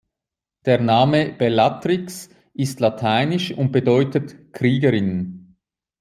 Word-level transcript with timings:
Der 0.65 0.79
Name 0.81 1.31
Bellatrix 1.33 2.31
ist 2.55 2.79
lateinisch 2.79 3.51
und 3.55 3.71
bedeutet 3.71 4.51
„Kriegerin“. 4.51 5.55